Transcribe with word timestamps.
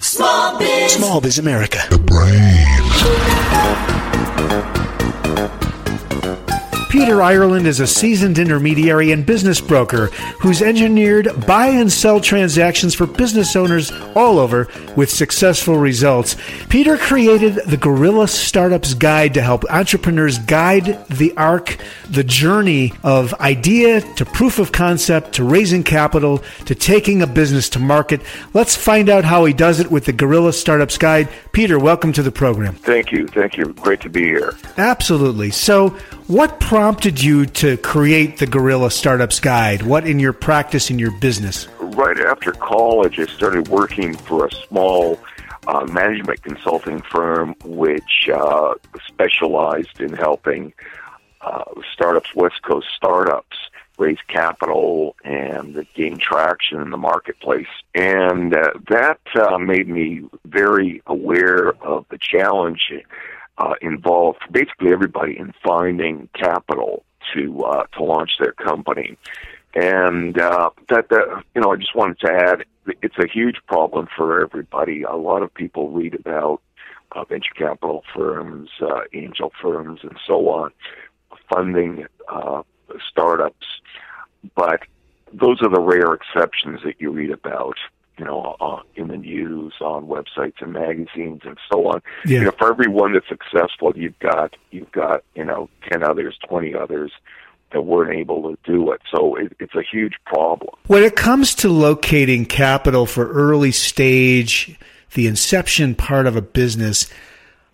Small 0.00 0.58
Biz. 0.58 0.92
Small 0.92 1.20
Biz 1.20 1.38
America. 1.38 1.78
The 1.90 1.98
brain. 1.98 2.66
Peter 6.98 7.22
Ireland 7.22 7.68
is 7.68 7.78
a 7.78 7.86
seasoned 7.86 8.40
intermediary 8.40 9.12
and 9.12 9.24
business 9.24 9.60
broker 9.60 10.06
who's 10.40 10.60
engineered 10.60 11.28
buy 11.46 11.68
and 11.68 11.92
sell 11.92 12.20
transactions 12.20 12.92
for 12.92 13.06
business 13.06 13.54
owners 13.54 13.92
all 14.16 14.40
over 14.40 14.66
with 14.96 15.08
successful 15.08 15.76
results. 15.76 16.34
Peter 16.68 16.96
created 16.96 17.54
the 17.66 17.76
Guerrilla 17.76 18.26
Startups 18.26 18.94
Guide 18.94 19.32
to 19.34 19.40
help 19.40 19.64
entrepreneurs 19.70 20.40
guide 20.40 21.06
the 21.06 21.32
arc, 21.36 21.76
the 22.10 22.24
journey 22.24 22.92
of 23.04 23.32
idea 23.34 24.00
to 24.16 24.24
proof 24.24 24.58
of 24.58 24.72
concept 24.72 25.34
to 25.34 25.44
raising 25.44 25.84
capital 25.84 26.42
to 26.66 26.74
taking 26.74 27.22
a 27.22 27.28
business 27.28 27.68
to 27.68 27.78
market. 27.78 28.20
Let's 28.54 28.74
find 28.74 29.08
out 29.08 29.24
how 29.24 29.44
he 29.44 29.52
does 29.52 29.78
it 29.78 29.92
with 29.92 30.04
the 30.04 30.12
Guerrilla 30.12 30.52
Startups 30.52 30.98
Guide. 30.98 31.28
Peter, 31.52 31.78
welcome 31.78 32.12
to 32.14 32.24
the 32.24 32.32
program. 32.32 32.74
Thank 32.74 33.12
you. 33.12 33.28
Thank 33.28 33.56
you. 33.56 33.72
Great 33.74 34.00
to 34.00 34.10
be 34.10 34.24
here. 34.24 34.54
Absolutely. 34.76 35.52
So, 35.52 35.96
what 36.28 36.60
prompted 36.60 37.22
you 37.22 37.46
to 37.46 37.78
create 37.78 38.36
the 38.36 38.46
Guerrilla 38.46 38.90
Startups 38.90 39.40
Guide? 39.40 39.82
What 39.82 40.06
in 40.06 40.20
your 40.20 40.34
practice 40.34 40.90
in 40.90 40.98
your 40.98 41.10
business? 41.10 41.66
Right 41.80 42.20
after 42.20 42.52
college, 42.52 43.18
I 43.18 43.24
started 43.26 43.68
working 43.68 44.14
for 44.14 44.46
a 44.46 44.50
small 44.52 45.18
uh, 45.66 45.86
management 45.86 46.42
consulting 46.42 47.00
firm 47.00 47.54
which 47.64 48.28
uh, 48.32 48.74
specialized 49.06 50.00
in 50.00 50.12
helping 50.12 50.74
uh, 51.40 51.64
startups, 51.94 52.34
West 52.34 52.60
Coast 52.62 52.88
startups, 52.94 53.56
raise 53.98 54.18
capital 54.28 55.16
and 55.24 55.86
gain 55.94 56.18
traction 56.18 56.80
in 56.82 56.90
the 56.90 56.98
marketplace. 56.98 57.66
And 57.94 58.54
uh, 58.54 58.72
that 58.90 59.20
uh, 59.34 59.58
made 59.58 59.88
me 59.88 60.24
very 60.44 61.02
aware 61.06 61.70
of 61.82 62.04
the 62.10 62.18
challenge 62.18 62.92
uh, 63.58 63.74
involved 63.82 64.40
basically 64.50 64.92
everybody 64.92 65.38
in 65.38 65.52
finding 65.64 66.28
capital 66.34 67.04
to 67.34 67.62
uh, 67.64 67.84
to 67.96 68.04
launch 68.04 68.32
their 68.38 68.52
company, 68.52 69.16
and 69.74 70.38
uh, 70.38 70.70
that 70.88 71.08
that 71.10 71.42
you 71.54 71.60
know 71.60 71.72
I 71.72 71.76
just 71.76 71.94
wanted 71.94 72.20
to 72.20 72.32
add 72.32 72.64
it's 73.02 73.18
a 73.18 73.26
huge 73.26 73.56
problem 73.66 74.08
for 74.16 74.40
everybody. 74.42 75.02
A 75.02 75.16
lot 75.16 75.42
of 75.42 75.52
people 75.52 75.90
read 75.90 76.14
about 76.14 76.62
uh, 77.12 77.24
venture 77.24 77.54
capital 77.54 78.04
firms, 78.14 78.70
uh, 78.80 79.00
angel 79.12 79.52
firms, 79.60 80.00
and 80.02 80.16
so 80.26 80.48
on, 80.48 80.70
funding 81.52 82.06
uh, 82.28 82.62
startups, 83.10 83.66
but 84.54 84.80
those 85.32 85.60
are 85.62 85.68
the 85.68 85.80
rare 85.80 86.14
exceptions 86.14 86.80
that 86.84 87.00
you 87.00 87.10
read 87.10 87.30
about 87.30 87.76
you 88.18 88.24
know, 88.24 88.56
uh, 88.60 88.80
in 88.96 89.08
the 89.08 89.16
news, 89.16 89.74
on 89.80 90.06
websites 90.06 90.60
and 90.60 90.72
magazines 90.72 91.42
and 91.44 91.56
so 91.70 91.86
on. 91.86 92.02
Yeah. 92.26 92.40
You 92.40 92.44
know, 92.46 92.52
for 92.58 92.70
every 92.70 92.88
one 92.88 93.12
that's 93.12 93.28
successful, 93.28 93.92
you've 93.96 94.18
got 94.18 94.56
you've 94.70 94.92
got 94.92 95.22
you 95.34 95.44
know 95.44 95.68
ten 95.90 96.02
others, 96.02 96.36
twenty 96.48 96.74
others 96.74 97.12
that 97.72 97.82
weren't 97.82 98.18
able 98.18 98.42
to 98.42 98.58
do 98.70 98.90
it. 98.92 99.00
So 99.14 99.36
it, 99.36 99.52
it's 99.60 99.74
a 99.74 99.82
huge 99.82 100.14
problem. 100.24 100.74
When 100.86 101.02
it 101.02 101.16
comes 101.16 101.54
to 101.56 101.68
locating 101.68 102.46
capital 102.46 103.06
for 103.06 103.30
early 103.30 103.72
stage, 103.72 104.78
the 105.14 105.26
inception 105.26 105.94
part 105.94 106.26
of 106.26 106.34
a 106.34 106.42
business, 106.42 107.10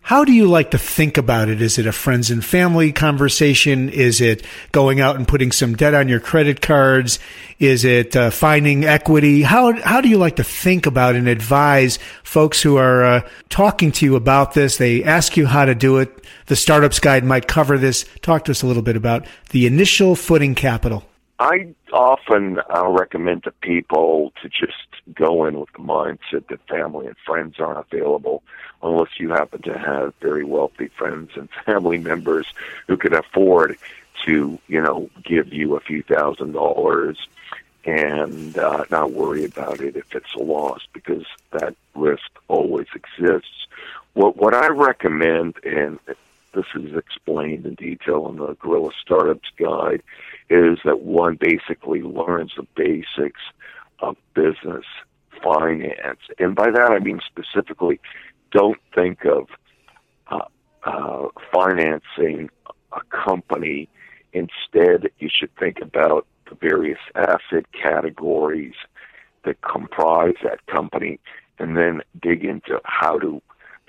how 0.05 0.23
do 0.23 0.33
you 0.33 0.47
like 0.47 0.73
to 0.73 0.79
think 0.79 1.17
about 1.17 1.49
it? 1.49 1.63
Is 1.63 1.79
it 1.79 1.87
a 1.87 1.93
friends 1.93 2.31
and 2.31 2.45
family 2.45 2.93
conversation? 2.93 3.89
Is 3.89 4.21
it 4.21 4.45
going 4.71 5.01
out 5.01 5.17
and 5.17 5.27
putting 5.27 5.51
some 5.51 5.75
debt 5.75 5.95
on 5.95 6.11
your 6.11 6.21
credit 6.21 6.61
cards? 6.61 7.19
Is 7.59 7.87
it 7.87 8.15
uh, 8.15 8.29
finding 8.29 8.85
equity? 8.85 9.41
How 9.41 9.73
how 9.81 10.03
do 10.03 10.11
you 10.11 10.19
like 10.19 10.37
to 10.37 10.45
think 10.45 10.85
about 10.85 11.17
and 11.17 11.27
advise 11.27 11.99
folks 12.23 12.61
who 12.61 12.77
are 12.77 13.03
uh, 13.03 13.29
talking 13.49 13.93
to 13.93 14.05
you 14.05 14.15
about 14.15 14.53
this? 14.53 14.77
They 14.77 15.03
ask 15.03 15.39
you 15.39 15.47
how 15.47 15.65
to 15.65 15.75
do 15.75 15.97
it. 15.97 16.27
The 16.47 16.57
Startups 16.57 17.01
Guide 17.01 17.25
might 17.25 17.49
cover 17.49 17.79
this. 17.79 18.05
Talk 18.21 18.45
to 18.45 18.51
us 18.51 18.63
a 18.63 18.67
little 18.67 18.83
bit 18.83 18.97
about 18.97 19.27
the 19.53 19.67
initial 19.67 20.17
footing 20.17 20.55
capital. 20.55 21.07
I 21.39 21.75
often 21.93 22.61
uh, 22.75 22.89
recommend 22.89 23.45
to 23.45 23.51
people 23.51 24.33
to 24.43 24.49
just 24.49 24.87
go 25.13 25.47
in 25.47 25.59
with 25.59 25.73
the 25.73 25.81
mindset 25.81 26.47
that 26.49 26.67
family 26.69 27.07
and 27.07 27.17
friends 27.27 27.59
aren't 27.59 27.87
available 27.93 28.43
unless 28.83 29.19
you 29.19 29.31
happen 29.31 29.63
to 29.63 29.77
have 29.77 30.15
very 30.21 30.45
wealthy 30.45 30.89
friends 30.89 31.31
and 31.35 31.49
family 31.67 31.99
members 31.99 32.47
who 32.87 32.97
could 32.97 33.15
afford 33.15 33.77
to, 34.25 34.59
you 34.69 34.81
know, 34.81 35.11
give 35.25 35.53
you 35.53 35.77
a 35.77 35.81
few 35.81 36.03
thousand 36.03 36.53
dollars 36.53 37.19
and 37.85 38.57
uh, 38.57 38.85
not 38.91 39.13
worry 39.13 39.45
about 39.45 39.81
it 39.81 39.97
if 39.97 40.15
it's 40.15 40.35
a 40.35 40.43
loss 40.43 40.81
because 40.93 41.27
that 41.51 41.75
risk 41.95 42.31
always 42.49 42.87
exists. 42.95 43.67
What 44.15 44.37
what 44.37 44.55
I 44.55 44.69
recommend, 44.69 45.57
and 45.65 45.99
this 46.55 46.65
is 46.75 46.97
explained 46.97 47.67
in 47.67 47.75
detail 47.75 48.29
in 48.29 48.37
the 48.37 48.55
Guerrilla 48.55 48.93
Startups 49.03 49.51
Guide, 49.59 50.03
is 50.55 50.79
that 50.85 51.01
one 51.01 51.37
basically 51.41 52.03
learns 52.03 52.53
the 52.57 52.67
basics 52.77 53.41
of 53.99 54.17
business 54.35 54.85
finance, 55.43 56.21
and 56.39 56.55
by 56.55 56.71
that 56.71 56.91
I 56.93 57.01
mean 57.01 57.21
specifically, 57.27 58.01
don't 58.53 58.81
think 58.95 59.25
of 59.25 59.49
uh, 60.29 60.47
uh, 60.85 61.29
financing 61.53 62.51
a 62.93 63.01
company. 63.11 63.89
Instead, 64.33 65.11
you 65.19 65.29
should 65.29 65.55
think 65.57 65.81
about 65.81 66.27
the 66.49 66.55
various 66.55 66.99
asset 67.15 67.67
categories 67.73 68.75
that 69.45 69.61
comprise 69.63 70.35
that 70.45 70.65
company, 70.67 71.19
and 71.59 71.77
then 71.77 72.01
dig 72.23 72.45
into 72.45 72.81
how 72.85 73.19
to 73.19 73.43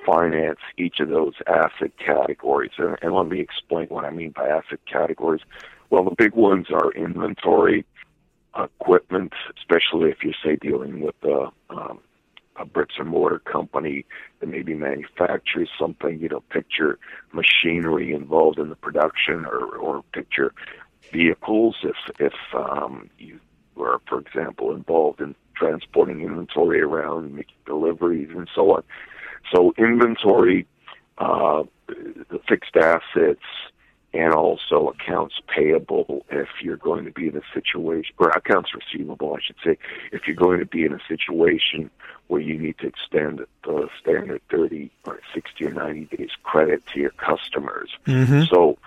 finance 0.05 0.59
each 0.77 0.99
of 0.99 1.09
those 1.09 1.33
asset 1.47 1.91
categories. 1.97 2.71
And, 2.77 2.97
and 3.01 3.13
let 3.13 3.27
me 3.27 3.39
explain 3.39 3.87
what 3.87 4.05
I 4.05 4.11
mean 4.11 4.31
by 4.31 4.47
asset 4.47 4.79
categories. 4.91 5.41
Well, 5.89 6.03
the 6.03 6.15
big 6.15 6.33
ones 6.33 6.67
are 6.71 6.91
inventory, 6.91 7.85
equipment, 8.57 9.33
especially 9.57 10.09
if 10.11 10.17
you're, 10.23 10.33
say, 10.43 10.55
dealing 10.55 11.01
with 11.01 11.15
a, 11.23 11.49
um, 11.69 11.99
a 12.55 12.65
bricks 12.65 12.95
and 12.97 13.09
mortar 13.09 13.39
company 13.39 14.05
that 14.39 14.47
maybe 14.47 14.73
manufactures 14.73 15.69
something, 15.79 16.19
you 16.19 16.29
know, 16.29 16.41
picture 16.49 16.97
machinery 17.33 18.13
involved 18.13 18.59
in 18.59 18.69
the 18.69 18.75
production 18.75 19.45
or, 19.45 19.75
or 19.75 20.03
picture 20.13 20.53
vehicles 21.11 21.75
if, 21.83 21.95
if 22.19 22.33
um, 22.55 23.09
you 23.19 23.39
were, 23.75 23.99
for 24.07 24.19
example, 24.19 24.73
involved 24.73 25.19
in 25.19 25.35
transporting 25.55 26.21
inventory 26.21 26.81
around, 26.81 27.33
making 27.35 27.55
deliveries 27.65 28.29
and 28.35 28.49
so 28.53 28.71
on. 28.71 28.83
So 29.53 29.73
inventory, 29.77 30.67
uh, 31.17 31.63
the 31.87 32.39
fixed 32.47 32.75
assets, 32.75 33.43
and 34.13 34.33
also 34.33 34.93
accounts 34.97 35.35
payable 35.53 36.25
if 36.29 36.47
you're 36.61 36.77
going 36.77 37.03
to 37.03 37.11
be 37.11 37.27
in 37.27 37.35
a 37.35 37.41
situation, 37.53 38.15
or 38.17 38.29
accounts 38.29 38.71
receivable, 38.73 39.35
I 39.35 39.39
should 39.45 39.57
say, 39.63 39.77
if 40.13 40.21
you're 40.25 40.37
going 40.37 40.59
to 40.59 40.65
be 40.65 40.85
in 40.85 40.93
a 40.93 40.99
situation 41.07 41.91
where 42.27 42.39
you 42.39 42.57
need 42.57 42.77
to 42.79 42.87
extend 42.87 43.45
the 43.63 43.89
standard 43.99 44.41
30 44.49 44.89
or 45.05 45.19
60 45.33 45.65
or 45.65 45.71
90 45.71 46.15
days 46.15 46.29
credit 46.43 46.83
to 46.93 46.99
your 46.99 47.11
customers. 47.11 47.89
Mm-hmm. 48.07 48.43
So 48.43 48.77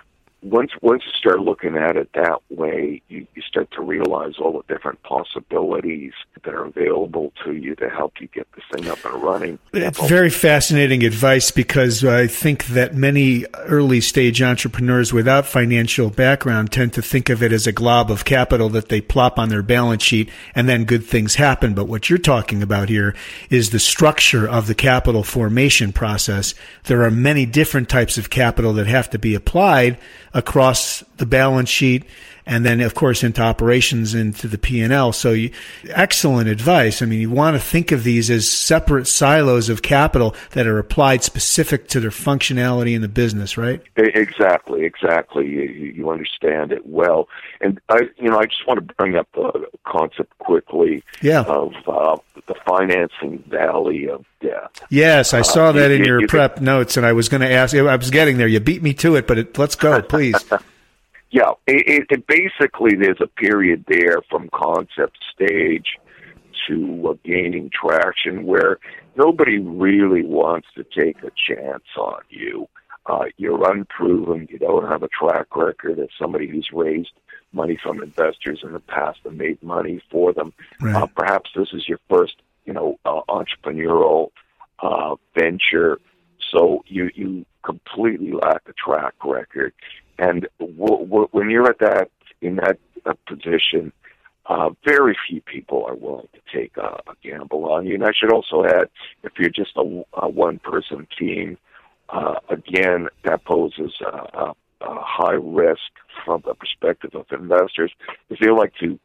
once 0.41 0.71
once 0.81 1.03
you 1.05 1.11
start 1.19 1.41
looking 1.41 1.75
at 1.75 1.97
it 1.97 2.09
that 2.13 2.39
way, 2.49 3.01
you, 3.09 3.27
you 3.35 3.41
start 3.41 3.69
to 3.71 3.81
realize 3.81 4.35
all 4.39 4.53
the 4.53 4.73
different 4.73 5.01
possibilities 5.03 6.13
that 6.43 6.53
are 6.53 6.65
available 6.65 7.33
to 7.43 7.53
you 7.53 7.75
to 7.75 7.89
help 7.89 8.13
you 8.21 8.27
get 8.27 8.47
this 8.53 8.63
thing 8.73 8.89
up 8.89 9.03
and 9.03 9.21
running. 9.21 9.59
It's 9.73 10.07
very 10.07 10.29
fascinating 10.29 11.03
advice 11.03 11.51
because 11.51 12.05
I 12.05 12.27
think 12.27 12.67
that 12.67 12.95
many 12.95 13.45
early 13.65 13.99
stage 13.99 14.41
entrepreneurs 14.41 15.11
without 15.11 15.45
financial 15.45 16.09
background 16.09 16.71
tend 16.71 16.93
to 16.93 17.01
think 17.01 17.29
of 17.29 17.43
it 17.43 17.51
as 17.51 17.67
a 17.67 17.73
glob 17.73 18.09
of 18.09 18.23
capital 18.23 18.69
that 18.69 18.87
they 18.87 19.01
plop 19.01 19.37
on 19.37 19.49
their 19.49 19.63
balance 19.63 20.03
sheet 20.03 20.29
and 20.55 20.69
then 20.69 20.85
good 20.85 21.05
things 21.05 21.35
happen. 21.35 21.73
But 21.73 21.87
what 21.87 22.09
you're 22.09 22.17
talking 22.17 22.63
about 22.63 22.87
here 22.87 23.13
is 23.49 23.71
the 23.71 23.79
structure 23.79 24.47
of 24.47 24.67
the 24.67 24.75
capital 24.75 25.23
formation 25.23 25.91
process. 25.91 26.55
There 26.85 27.03
are 27.03 27.11
many 27.11 27.45
different 27.45 27.89
types 27.89 28.17
of 28.17 28.29
capital 28.29 28.71
that 28.73 28.87
have 28.87 29.09
to 29.09 29.19
be 29.19 29.35
applied 29.35 29.97
across 30.33 31.03
the 31.17 31.25
balance 31.25 31.69
sheet 31.69 32.05
and 32.49 32.65
then 32.65 32.81
of 32.81 32.95
course 32.95 33.23
into 33.23 33.41
operations 33.41 34.15
into 34.15 34.47
the 34.47 34.57
P&L. 34.57 35.13
So 35.13 35.31
you, 35.33 35.51
excellent 35.89 36.49
advice. 36.49 37.01
I 37.01 37.05
mean, 37.05 37.21
you 37.21 37.29
want 37.29 37.55
to 37.55 37.59
think 37.59 37.91
of 37.91 38.03
these 38.03 38.31
as 38.31 38.49
separate 38.49 39.05
silos 39.05 39.69
of 39.69 39.83
capital 39.83 40.35
that 40.51 40.65
are 40.65 40.79
applied 40.79 41.23
specific 41.23 41.87
to 41.89 41.99
their 41.99 42.09
functionality 42.09 42.95
in 42.95 43.03
the 43.03 43.07
business, 43.07 43.55
right? 43.55 43.81
Exactly, 43.95 44.83
exactly. 44.83 45.47
You, 45.47 45.61
you 45.61 46.09
understand 46.09 46.71
it 46.71 46.87
well. 46.87 47.29
And 47.61 47.79
I, 47.87 48.09
you 48.17 48.29
know, 48.29 48.39
I 48.39 48.45
just 48.45 48.65
want 48.67 48.79
to 48.79 48.95
bring 48.95 49.15
up 49.15 49.27
the 49.33 49.67
concept 49.85 50.35
quickly 50.39 51.03
yeah. 51.21 51.41
of 51.41 51.73
uh, 51.87 52.17
the 52.47 52.55
financing 52.65 53.43
valley 53.47 54.09
of 54.09 54.25
death. 54.41 54.71
Yes, 54.89 55.35
I 55.35 55.43
saw 55.43 55.67
uh, 55.67 55.71
that 55.73 55.91
in 55.91 56.03
your 56.03 56.27
prep 56.27 56.61
notes, 56.61 56.97
and 56.97 57.05
I 57.05 57.13
was 57.13 57.29
going 57.29 57.41
to 57.41 57.51
ask. 57.51 57.75
I 57.75 57.95
was 57.95 58.09
getting 58.09 58.37
there. 58.37 58.47
You 58.47 58.59
beat 58.59 58.81
me 58.81 58.95
to 58.95 59.15
it, 59.17 59.27
but 59.27 59.37
it, 59.37 59.57
let's 59.57 59.75
go, 59.75 60.01
please. 60.01 60.35
Yeah, 61.31 61.51
it, 61.67 62.07
it, 62.09 62.27
basically 62.27 62.95
there's 62.95 63.21
a 63.21 63.27
period 63.27 63.85
there 63.87 64.21
from 64.29 64.49
concept 64.53 65.17
stage 65.33 65.97
to 66.67 67.09
uh, 67.09 67.13
gaining 67.23 67.69
traction 67.69 68.45
where 68.45 68.79
nobody 69.15 69.59
really 69.59 70.23
wants 70.23 70.67
to 70.75 70.83
take 70.83 71.17
a 71.23 71.31
chance 71.47 71.83
on 71.97 72.21
you. 72.29 72.67
Uh, 73.05 73.25
you're 73.37 73.71
unproven. 73.71 74.47
You 74.49 74.59
don't 74.59 74.87
have 74.87 75.03
a 75.03 75.07
track 75.07 75.55
record 75.55 75.99
as 75.99 76.09
somebody 76.19 76.47
who's 76.47 76.69
raised 76.73 77.11
money 77.53 77.77
from 77.81 78.01
investors 78.01 78.59
in 78.63 78.73
the 78.73 78.79
past 78.79 79.19
and 79.25 79.37
made 79.37 79.61
money 79.63 80.01
for 80.11 80.33
them. 80.33 80.53
Right. 80.79 80.95
Uh, 80.95 81.07
perhaps 81.07 81.49
this 81.55 81.69
is 81.73 81.87
your 81.87 81.99
first, 82.09 82.35
you 82.65 82.73
know, 82.73 82.99
uh, 83.05 83.21
entrepreneurial 83.29 84.29
uh, 84.79 85.15
venture. 85.37 85.99
So 86.51 86.83
you 86.87 87.09
you 87.15 87.45
completely 87.63 88.31
lack 88.31 88.61
a 88.67 88.73
track 88.73 89.13
record. 89.23 89.73
And 90.19 90.47
w- 90.59 91.05
w- 91.05 91.29
when 91.31 91.49
you're 91.49 91.69
at 91.69 91.79
that 91.79 92.09
in 92.41 92.57
that 92.57 92.77
uh, 93.05 93.13
position, 93.25 93.93
uh, 94.45 94.69
very 94.83 95.15
few 95.27 95.41
people 95.41 95.85
are 95.87 95.95
willing 95.95 96.27
to 96.33 96.41
take 96.57 96.73
a, 96.77 96.89
a 97.11 97.15
gamble 97.23 97.63
on 97.71 97.85
you. 97.85 97.95
And 97.95 98.03
I 98.03 98.11
should 98.17 98.33
also 98.33 98.57
add, 98.65 98.87
if 99.23 99.33
you're 99.39 99.49
just 99.49 99.75
a, 99.77 100.03
a 100.13 100.27
one-person 100.27 101.07
team, 101.17 101.57
uh, 102.09 102.35
again, 102.49 103.07
that 103.23 103.45
poses 103.45 103.93
a, 104.01 104.17
a, 104.43 104.55
a 104.81 105.01
high 105.17 105.39
risk 105.61 105.91
from 106.25 106.41
the 106.45 106.55
perspective 106.55 107.11
of 107.13 107.25
investors, 107.31 107.91
because 108.27 108.43
they 108.43 108.51
like 108.51 108.73
to 108.81 108.99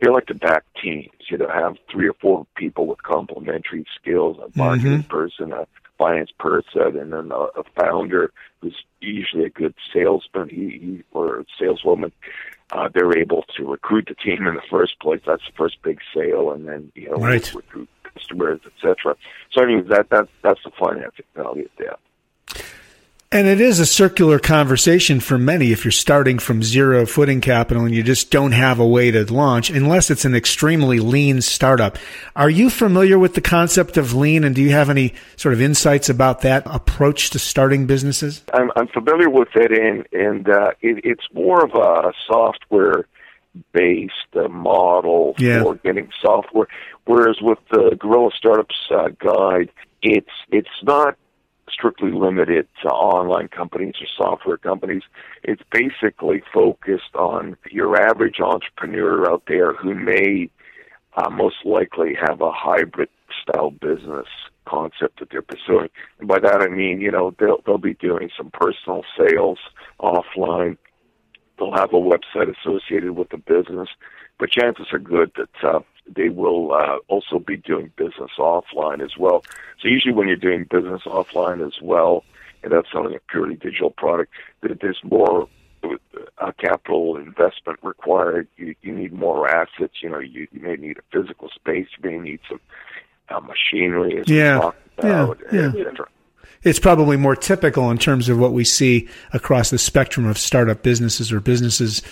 they 0.00 0.10
like 0.10 0.26
to 0.26 0.34
back 0.34 0.64
teams. 0.82 1.10
You 1.30 1.38
know, 1.38 1.48
have 1.48 1.76
three 1.92 2.08
or 2.08 2.16
four 2.20 2.46
people 2.56 2.86
with 2.86 3.02
complementary 3.02 3.84
skills: 4.00 4.38
a 4.38 4.58
marketing 4.58 5.04
mm-hmm. 5.04 5.16
person, 5.18 5.52
a 5.52 5.66
finance 6.00 6.30
person, 6.38 6.98
and 6.98 7.12
then 7.12 7.30
a, 7.30 7.60
a 7.60 7.64
founder 7.78 8.32
who's 8.60 8.74
usually 9.00 9.44
a 9.44 9.50
good 9.50 9.74
salesman 9.92 10.48
he, 10.48 10.70
he, 10.70 11.02
or 11.12 11.44
saleswoman. 11.58 12.10
Uh, 12.72 12.88
they're 12.94 13.18
able 13.18 13.44
to 13.56 13.66
recruit 13.66 14.08
the 14.08 14.14
team 14.14 14.46
in 14.46 14.54
the 14.54 14.62
first 14.70 14.98
place. 15.00 15.20
That's 15.26 15.44
the 15.44 15.52
first 15.56 15.82
big 15.82 15.98
sale, 16.14 16.52
and 16.52 16.66
then 16.66 16.90
you 16.94 17.10
know 17.10 17.16
right. 17.16 17.52
recruit 17.52 17.88
customers, 18.14 18.60
etc. 18.64 19.16
So 19.52 19.66
mean 19.66 19.86
that 19.88 20.08
that 20.10 20.28
that's 20.42 20.62
the 20.64 20.70
financing 20.78 21.26
valley 21.34 21.66
there. 21.78 21.96
And 23.32 23.46
it 23.46 23.60
is 23.60 23.78
a 23.78 23.86
circular 23.86 24.40
conversation 24.40 25.20
for 25.20 25.38
many 25.38 25.70
if 25.70 25.84
you're 25.84 25.92
starting 25.92 26.40
from 26.40 26.64
zero 26.64 27.06
footing 27.06 27.40
capital 27.40 27.84
and 27.84 27.94
you 27.94 28.02
just 28.02 28.32
don't 28.32 28.50
have 28.50 28.80
a 28.80 28.86
way 28.86 29.12
to 29.12 29.32
launch 29.32 29.70
unless 29.70 30.10
it's 30.10 30.24
an 30.24 30.34
extremely 30.34 30.98
lean 30.98 31.40
startup. 31.40 31.96
Are 32.34 32.50
you 32.50 32.68
familiar 32.68 33.20
with 33.20 33.34
the 33.34 33.40
concept 33.40 33.96
of 33.96 34.14
lean 34.14 34.42
and 34.42 34.52
do 34.52 34.60
you 34.60 34.70
have 34.70 34.90
any 34.90 35.14
sort 35.36 35.54
of 35.54 35.60
insights 35.60 36.08
about 36.08 36.40
that 36.40 36.64
approach 36.66 37.30
to 37.30 37.38
starting 37.38 37.86
businesses? 37.86 38.42
I'm, 38.52 38.72
I'm 38.74 38.88
familiar 38.88 39.30
with 39.30 39.54
it 39.54 39.70
and, 39.70 40.08
and 40.10 40.48
uh, 40.48 40.72
it, 40.80 41.04
it's 41.04 41.28
more 41.32 41.64
of 41.64 41.70
a 41.76 42.12
software 42.26 43.06
based 43.70 44.12
uh, 44.34 44.48
model 44.48 45.36
yeah. 45.38 45.62
for 45.62 45.76
getting 45.76 46.10
software. 46.20 46.66
Whereas 47.04 47.36
with 47.40 47.60
the 47.70 47.96
Guerrilla 47.96 48.30
Startups 48.36 48.88
uh, 48.90 49.10
guide, 49.20 49.70
it's 50.02 50.32
it's 50.50 50.68
not 50.82 51.16
strictly 51.80 52.12
limited 52.12 52.68
to 52.82 52.88
online 52.88 53.48
companies 53.48 53.94
or 54.00 54.06
software 54.16 54.58
companies. 54.58 55.02
It's 55.42 55.62
basically 55.72 56.42
focused 56.52 57.14
on 57.14 57.56
your 57.70 58.00
average 58.00 58.40
entrepreneur 58.40 59.30
out 59.30 59.44
there 59.48 59.72
who 59.72 59.94
may 59.94 60.50
uh, 61.16 61.30
most 61.30 61.56
likely 61.64 62.14
have 62.14 62.42
a 62.42 62.52
hybrid 62.52 63.08
style 63.42 63.70
business 63.70 64.26
concept 64.66 65.18
that 65.20 65.30
they're 65.30 65.42
pursuing. 65.42 65.88
And 66.18 66.28
by 66.28 66.38
that 66.38 66.60
I 66.60 66.68
mean, 66.68 67.00
you 67.00 67.10
know, 67.10 67.34
they'll 67.38 67.62
they'll 67.66 67.78
be 67.78 67.94
doing 67.94 68.30
some 68.36 68.50
personal 68.50 69.02
sales 69.18 69.58
offline. 69.98 70.76
They'll 71.58 71.74
have 71.74 71.92
a 71.92 71.96
website 71.96 72.54
associated 72.60 73.12
with 73.12 73.30
the 73.30 73.38
business, 73.38 73.88
but 74.38 74.50
chances 74.50 74.86
are 74.92 74.98
good 74.98 75.32
that 75.36 75.68
uh, 75.68 75.80
they 76.06 76.28
will 76.28 76.72
uh, 76.72 76.98
also 77.08 77.38
be 77.38 77.56
doing 77.56 77.92
business 77.96 78.30
offline 78.38 79.02
as 79.02 79.16
well. 79.16 79.44
So 79.80 79.88
usually 79.88 80.14
when 80.14 80.28
you're 80.28 80.36
doing 80.36 80.64
business 80.64 81.02
offline 81.06 81.66
as 81.66 81.80
well, 81.80 82.24
and 82.62 82.72
that's 82.72 82.90
selling 82.92 83.14
a 83.14 83.20
purely 83.30 83.56
digital 83.56 83.90
product, 83.90 84.32
there's 84.62 85.00
more 85.02 85.48
uh, 86.38 86.52
capital 86.58 87.16
investment 87.16 87.78
required. 87.82 88.48
You, 88.56 88.74
you 88.82 88.94
need 88.94 89.12
more 89.12 89.48
assets. 89.48 89.94
You 90.02 90.10
know, 90.10 90.18
you, 90.18 90.46
you 90.52 90.60
may 90.60 90.76
need 90.76 90.98
a 90.98 91.02
physical 91.10 91.48
space. 91.48 91.86
You 91.98 92.10
may 92.10 92.18
need 92.18 92.40
some 92.48 92.60
uh, 93.30 93.40
machinery, 93.40 94.20
as 94.20 94.28
yeah. 94.28 94.56
we 94.56 94.60
talked 94.60 94.98
about, 94.98 95.38
yeah. 95.52 95.72
et 95.74 95.74
yeah 95.76 96.04
it's 96.62 96.78
probably 96.78 97.16
more 97.16 97.34
typical 97.34 97.90
in 97.90 97.96
terms 97.96 98.28
of 98.28 98.38
what 98.38 98.52
we 98.52 98.64
see 98.64 99.08
across 99.32 99.70
the 99.70 99.78
spectrum 99.78 100.26
of 100.26 100.36
startup 100.36 100.82
businesses 100.82 101.32
or 101.32 101.40
businesses 101.40 102.02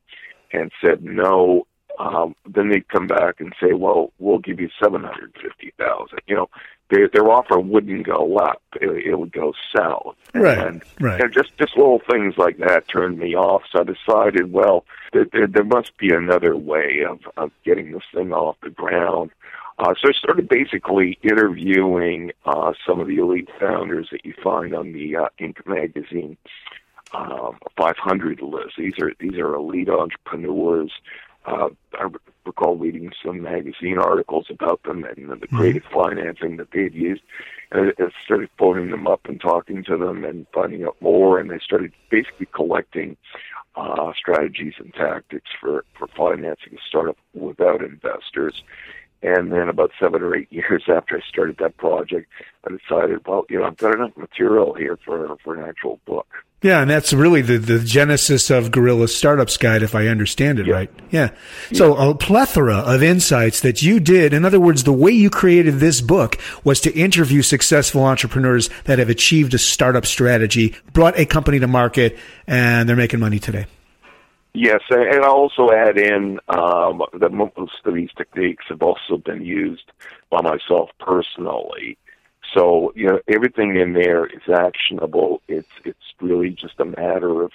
and 0.54 0.72
said 0.84 1.04
no, 1.04 1.68
um, 2.00 2.36
then 2.46 2.70
they'd 2.70 2.88
come 2.90 3.08
back 3.08 3.40
and 3.40 3.54
say, 3.62 3.74
well, 3.74 4.12
we'll 4.20 4.40
give 4.40 4.60
you 4.60 4.70
750,000. 4.82 6.20
You 6.28 6.36
know, 6.36 6.50
their 6.90 7.08
their 7.08 7.30
offer 7.30 7.60
wouldn't 7.60 8.06
go 8.06 8.38
up; 8.38 8.62
it, 8.80 8.90
it 8.90 9.16
would 9.16 9.32
go 9.32 9.54
south. 9.76 10.16
Right, 10.34 10.58
and, 10.58 10.84
right. 11.00 11.22
And 11.22 11.34
just 11.34 11.58
just 11.58 11.76
little 11.78 12.02
things 12.10 12.38
like 12.38 12.58
that 12.58 12.88
turned 12.88 13.18
me 13.18 13.36
off. 13.36 13.64
So 13.72 13.82
I 13.82 13.84
decided, 13.84 14.52
well, 14.52 14.86
there, 15.14 15.26
there, 15.32 15.48
there 15.48 15.64
must 15.64 15.98
be 15.98 16.14
another 16.14 16.56
way 16.56 17.04
of 17.08 17.20
of 17.38 17.52
getting 17.64 17.92
this 17.92 18.04
thing 18.14 18.34
off 18.34 18.58
the 18.62 18.70
ground. 18.70 19.32
Uh, 19.78 19.94
so 20.02 20.10
I 20.10 20.14
started 20.14 20.48
basically 20.48 21.20
interviewing 21.22 22.32
uh, 22.46 22.74
some 22.88 23.02
of 23.02 23.08
the 23.08 23.18
elite 23.18 23.50
founders 23.60 24.08
that 24.12 24.24
you 24.24 24.34
find 24.42 24.74
on 24.74 24.94
the 24.94 25.18
uh, 25.18 25.28
Inc. 25.40 25.66
magazine 25.68 26.38
um, 27.14 27.58
500 27.78 28.42
list. 28.42 28.76
These 28.78 29.00
are 29.00 29.14
these 29.20 29.38
are 29.38 29.54
elite 29.54 29.90
entrepreneurs. 29.90 30.92
Uh, 31.46 31.70
I 31.94 32.08
recall 32.46 32.76
reading 32.76 33.12
some 33.24 33.42
magazine 33.42 33.98
articles 33.98 34.48
about 34.50 34.82
them 34.84 35.04
and 35.04 35.30
the 35.30 35.36
mm-hmm. 35.36 35.58
creative 35.58 35.84
mm-hmm. 35.84 36.02
financing 36.02 36.58
that 36.58 36.72
they'd 36.72 36.94
used. 36.94 37.22
And 37.72 37.92
I 38.00 38.04
started 38.24 38.50
phoning 38.58 38.92
them 38.92 39.08
up 39.08 39.22
and 39.26 39.40
talking 39.40 39.84
to 39.86 39.98
them 39.98 40.24
and 40.24 40.46
finding 40.54 40.84
out 40.84 40.98
more. 41.02 41.40
And 41.40 41.50
they 41.50 41.60
started 41.60 41.92
basically 42.10 42.48
collecting 42.54 43.18
uh, 43.76 44.14
strategies 44.18 44.74
and 44.80 44.94
tactics 44.94 45.50
for, 45.60 45.84
for 45.98 46.08
financing 46.16 46.74
a 46.74 46.82
startup 46.88 47.18
without 47.34 47.84
investors. 47.84 48.64
And 49.22 49.52
then 49.52 49.70
about 49.70 49.92
seven 50.00 50.22
or 50.22 50.36
eight 50.36 50.48
years 50.52 50.84
after 50.88 51.18
I 51.18 51.28
started 51.28 51.58
that 51.60 51.78
project, 51.78 52.30
I 52.68 52.76
decided, 52.76 53.26
well, 53.26 53.46
you 53.50 53.60
know, 53.60 53.66
I've 53.66 53.78
got 53.78 53.96
enough 53.96 54.16
material 54.16 54.74
here 54.74 54.98
for 55.04 55.36
for 55.44 55.56
an 55.56 55.68
actual 55.68 56.00
book. 56.06 56.28
Yeah, 56.66 56.82
and 56.82 56.90
that's 56.90 57.14
really 57.14 57.44
the, 57.44 57.60
the 57.60 57.78
genesis 57.78 58.50
of 58.50 58.72
Guerrilla 58.72 59.08
Startups 59.08 59.56
Guide, 59.56 59.84
if 59.84 59.94
I 59.94 60.08
understand 60.08 60.58
it 60.58 60.68
right. 60.68 60.90
Yeah. 61.12 61.30
yeah. 61.70 61.78
So 61.78 61.96
a 61.96 62.16
plethora 62.16 62.78
of 62.78 63.04
insights 63.04 63.62
that 63.62 63.84
you 63.84 64.00
did. 64.00 64.34
In 64.34 64.46
other 64.46 64.60
words, 64.60 64.84
the 64.84 64.92
way 64.92 65.12
you 65.12 65.30
created 65.30 65.76
this 65.76 66.02
book 66.02 66.40
was 66.64 66.82
to 66.82 66.92
interview 66.92 67.44
successful 67.44 68.04
entrepreneurs 68.04 68.72
that 68.86 68.98
have 68.98 69.12
achieved 69.12 69.54
a 69.54 69.60
startup 69.60 70.08
strategy, 70.08 70.74
brought 70.92 71.16
a 71.20 71.28
company 71.28 71.60
to 71.60 71.68
market, 71.68 72.18
and 72.48 72.90
they're 72.90 72.96
making 72.96 73.20
money 73.20 73.38
today. 73.38 73.68
Yes, 74.56 74.82
and 74.90 75.24
I 75.24 75.28
also 75.28 75.70
add 75.70 76.00
in 76.00 76.40
um, 76.48 77.04
that 77.20 77.32
most 77.32 77.76
of 77.86 77.94
these 77.94 78.10
techniques 78.18 78.66
have 78.70 78.82
also 78.82 79.18
been 79.18 79.46
used 79.46 79.92
by 80.32 80.42
myself 80.42 80.90
personally. 81.00 82.00
So 82.54 82.94
you 82.96 83.08
know 83.08 83.20
everything 83.28 83.76
in 83.76 83.94
there 83.94 84.26
is 84.26 84.42
actionable. 84.54 85.42
It's 85.48 85.68
it's 85.84 86.14
really 86.22 86.52
just 86.52 86.80
a 86.80 86.86
matter 86.86 87.44
of 87.44 87.52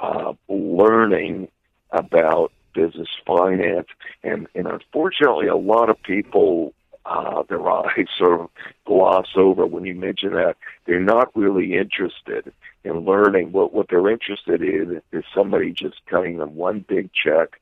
uh, 0.00 0.32
learning 0.48 1.48
about 1.90 2.52
business 2.74 3.08
finance, 3.26 3.88
and 4.22 4.46
and 4.54 4.66
unfortunately, 4.66 5.48
a 5.48 5.56
lot 5.56 5.90
of 5.90 6.02
people 6.02 6.72
uh, 7.04 7.42
their 7.48 7.68
eyes 7.70 8.06
sort 8.18 8.40
of 8.40 8.50
gloss 8.86 9.28
over 9.36 9.66
when 9.66 9.84
you 9.84 9.94
mention 9.94 10.32
that. 10.32 10.56
They're 10.86 11.00
not 11.00 11.34
really 11.36 11.76
interested 11.76 12.52
in 12.84 13.00
learning. 13.00 13.52
What 13.52 13.72
what 13.72 13.88
they're 13.88 14.10
interested 14.10 14.62
in 14.62 15.02
is 15.12 15.24
somebody 15.34 15.72
just 15.72 15.96
cutting 16.06 16.38
them 16.38 16.56
one 16.56 16.84
big 16.88 17.10
check 17.12 17.59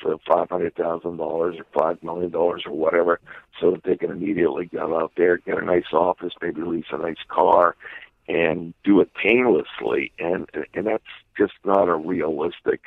for 0.00 0.16
five 0.26 0.48
hundred 0.48 0.74
thousand 0.74 1.16
dollars 1.16 1.56
or 1.58 1.66
five 1.78 2.02
million 2.02 2.30
dollars 2.30 2.62
or 2.66 2.72
whatever, 2.72 3.20
so 3.60 3.72
that 3.72 3.82
they 3.84 3.96
can 3.96 4.10
immediately 4.10 4.66
go 4.66 4.98
out 4.98 5.12
there, 5.16 5.38
get 5.38 5.58
a 5.58 5.64
nice 5.64 5.92
office, 5.92 6.32
maybe 6.40 6.62
lease 6.62 6.86
a 6.92 6.98
nice 6.98 7.22
car, 7.28 7.76
and 8.28 8.74
do 8.84 9.00
it 9.00 9.12
painlessly. 9.14 10.12
And 10.18 10.48
and 10.74 10.86
that's 10.86 11.04
just 11.36 11.54
not 11.64 11.88
a 11.88 11.94
realistic 11.94 12.80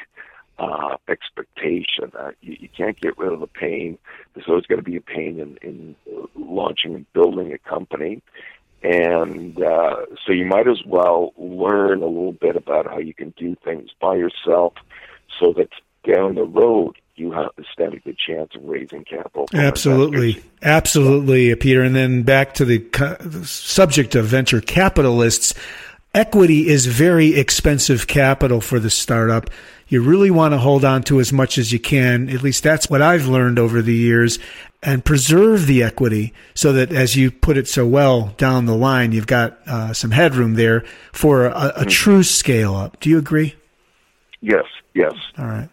uh, 0.60 0.98
expectation. 1.08 2.12
Uh, 2.18 2.32
you, 2.42 2.58
you 2.60 2.70
can't 2.70 3.00
get 3.00 3.18
rid 3.18 3.34
of 3.34 3.40
the 3.40 3.48
pain. 3.48 3.98
There's 4.34 4.48
always 4.48 4.66
going 4.66 4.80
to 4.80 4.90
be 4.90 4.98
a 4.98 5.02
pain 5.02 5.40
in, 5.40 5.58
in 5.62 5.96
launching 6.36 6.96
and 6.96 7.12
building 7.14 7.54
a 7.54 7.58
company. 7.58 8.22
And 8.84 9.62
uh, 9.62 10.06
so 10.26 10.34
you 10.34 10.46
might 10.46 10.68
as 10.68 10.84
well 10.86 11.34
learn 11.38 12.02
a 12.02 12.08
little 12.08 12.34
bit 12.34 12.56
about 12.56 12.86
how 12.86 13.00
you 13.00 13.14
can 13.14 13.34
do 13.38 13.56
things 13.64 13.90
by 14.02 14.16
yourself 14.16 14.74
so 15.40 15.54
that 15.54 15.70
down 16.06 16.36
the 16.36 16.44
road 16.44 16.98
you 17.16 17.32
have 17.32 17.50
stand 17.72 17.94
a 17.94 18.00
good 18.00 18.18
chance 18.18 18.50
of 18.56 18.64
raising 18.64 19.04
capital. 19.06 19.48
Absolutely, 19.54 20.30
investors. 20.30 20.52
absolutely, 20.62 21.56
Peter. 21.56 21.84
And 21.84 21.96
then 21.96 22.24
back 22.24 22.54
to 22.56 22.66
the, 22.66 22.80
the 23.20 23.46
subject 23.46 24.16
of 24.16 24.26
venture 24.26 24.62
capitalists. 24.62 25.54
Equity 26.16 26.68
is 26.68 26.86
very 26.86 27.34
expensive 27.34 28.06
capital 28.06 28.62
for 28.62 28.80
the 28.80 28.92
startup. 28.92 29.50
You 29.88 30.04
really 30.04 30.30
want 30.30 30.54
to 30.54 30.60
hold 30.60 30.86
on 30.86 31.02
to 31.04 31.20
as 31.20 31.34
much 31.34 31.58
as 31.58 31.72
you 31.72 31.80
can. 31.80 32.30
At 32.30 32.44
least 32.44 32.62
that's 32.62 32.88
what 32.88 33.02
I've 33.02 33.28
learned 33.28 33.58
over 33.58 33.82
the 33.82 33.96
years 33.96 34.38
and 34.84 35.04
preserve 35.04 35.66
the 35.66 35.82
equity 35.82 36.34
so 36.54 36.74
that 36.74 36.92
as 36.92 37.16
you 37.16 37.32
put 37.32 37.58
it 37.58 37.68
so 37.68 37.88
well 37.88 38.34
down 38.38 38.66
the 38.66 38.76
line, 38.76 39.12
you've 39.12 39.28
got 39.28 39.58
uh, 39.68 39.94
some 39.94 40.12
headroom 40.12 40.54
there 40.54 40.84
for 41.12 41.46
a, 41.46 41.50
a 41.50 41.54
mm-hmm. 41.54 41.90
true 41.90 42.22
scale 42.24 42.76
up. 42.76 43.00
Do 43.00 43.10
you 43.10 43.18
agree? 43.18 43.56
Yes, 44.44 44.66
yes. 44.94 45.14
All 45.38 45.46
right. 45.46 45.70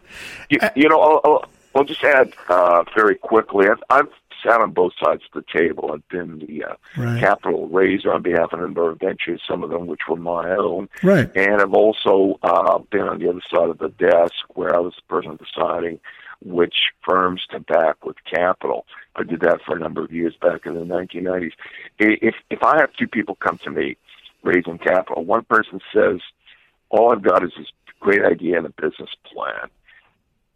You, 0.48 0.60
you 0.76 0.88
know, 0.88 1.00
I'll, 1.00 1.20
I'll, 1.24 1.44
I'll, 1.74 1.84
just 1.84 2.04
add 2.04 2.32
uh, 2.48 2.84
very 2.94 3.16
quickly. 3.16 3.66
I've, 3.68 3.82
I've, 3.90 4.08
sat 4.42 4.62
on 4.62 4.70
both 4.70 4.92
sides 4.98 5.22
of 5.34 5.44
the 5.44 5.58
table. 5.58 5.90
I've 5.92 6.08
been 6.08 6.38
the 6.38 6.64
uh, 6.64 6.74
right. 6.96 7.20
capital 7.20 7.68
raiser 7.68 8.10
on 8.10 8.22
behalf 8.22 8.54
of 8.54 8.58
a 8.58 8.62
number 8.62 8.88
of 8.88 8.98
ventures, 8.98 9.42
some 9.46 9.62
of 9.62 9.68
them 9.68 9.86
which 9.86 10.00
were 10.08 10.16
my 10.16 10.52
own. 10.56 10.88
Right. 11.02 11.30
And 11.36 11.60
I've 11.60 11.74
also 11.74 12.38
uh, 12.42 12.78
been 12.90 13.02
on 13.02 13.18
the 13.18 13.28
other 13.28 13.42
side 13.52 13.68
of 13.68 13.76
the 13.76 13.90
desk 13.90 14.32
where 14.54 14.74
I 14.74 14.78
was 14.78 14.94
the 14.96 15.14
person 15.14 15.36
deciding 15.36 16.00
which 16.42 16.74
firms 17.06 17.42
to 17.50 17.60
back 17.60 18.02
with 18.04 18.16
capital. 18.24 18.86
I 19.16 19.24
did 19.24 19.40
that 19.40 19.60
for 19.66 19.76
a 19.76 19.78
number 19.78 20.02
of 20.02 20.10
years 20.10 20.34
back 20.40 20.64
in 20.64 20.74
the 20.74 20.80
1990s. 20.80 21.52
If 21.98 22.34
if 22.48 22.62
I 22.62 22.80
have 22.80 22.94
two 22.94 23.08
people 23.08 23.34
come 23.34 23.58
to 23.58 23.70
me 23.70 23.96
raising 24.42 24.78
capital, 24.78 25.24
one 25.24 25.44
person 25.44 25.80
says, 25.92 26.20
"All 26.88 27.12
I've 27.12 27.20
got 27.20 27.44
is 27.44 27.52
this 27.58 27.70
great 28.00 28.24
idea 28.24 28.58
and 28.58 28.66
a 28.66 28.70
business 28.70 29.10
plan. 29.24 29.68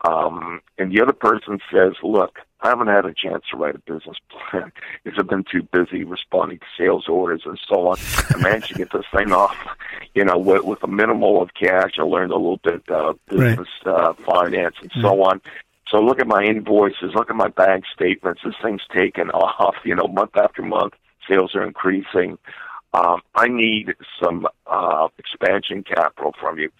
Um, 0.04 0.60
and 0.76 0.92
the 0.92 1.00
other 1.00 1.12
person 1.12 1.60
says, 1.72 1.92
look, 2.02 2.38
I 2.60 2.68
haven't 2.68 2.88
had 2.88 3.06
a 3.06 3.14
chance 3.14 3.44
to 3.50 3.56
write 3.56 3.74
a 3.74 3.78
business 3.78 4.16
plan 4.50 4.72
because 5.02 5.18
I've 5.18 5.28
been 5.28 5.44
too 5.44 5.62
busy 5.62 6.04
responding 6.04 6.58
to 6.58 6.66
sales 6.78 7.08
orders 7.08 7.42
and 7.44 7.58
so 7.68 7.88
on. 7.88 7.98
I 8.30 8.36
managed 8.38 8.68
to 8.68 8.74
get 8.74 8.92
this 8.92 9.04
thing 9.14 9.32
off, 9.32 9.56
you 10.14 10.24
know, 10.24 10.36
with, 10.36 10.64
with 10.64 10.82
a 10.82 10.86
minimal 10.86 11.42
of 11.42 11.50
cash. 11.54 11.92
I 11.98 12.02
learned 12.02 12.32
a 12.32 12.36
little 12.36 12.60
bit 12.62 12.82
about 12.86 13.18
business 13.28 13.68
right. 13.84 13.94
uh, 13.94 14.12
finance 14.14 14.76
and 14.80 14.90
so 15.00 15.22
on. 15.22 15.40
So 15.88 16.00
look 16.00 16.20
at 16.20 16.26
my 16.26 16.42
invoices, 16.42 17.14
look 17.14 17.30
at 17.30 17.36
my 17.36 17.48
bank 17.48 17.84
statements. 17.92 18.40
This 18.44 18.54
thing's 18.62 18.82
taken 18.94 19.30
off, 19.30 19.76
you 19.84 19.94
know, 19.94 20.08
month 20.08 20.36
after 20.36 20.62
month. 20.62 20.94
Sales 21.28 21.54
are 21.54 21.64
increasing. 21.64 22.38
Um, 22.92 23.20
I 23.34 23.48
need 23.48 23.94
some 24.22 24.46
uh, 24.66 25.08
expansion 25.18 25.82
capital 25.82 26.34
from 26.40 26.58
you 26.58 26.70